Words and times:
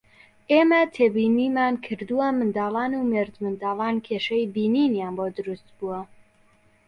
ئێمە 0.51 0.81
تێبینیمان 0.93 1.73
کردووە 1.85 2.27
منداڵان 2.39 2.91
و 2.95 3.07
مێردمنداڵان 3.11 3.95
کێشەی 4.05 4.51
بینینیان 4.53 5.13
بۆ 5.17 5.25
دروستبووە 5.37 5.99